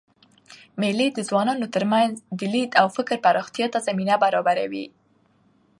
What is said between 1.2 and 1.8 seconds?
ځوانانو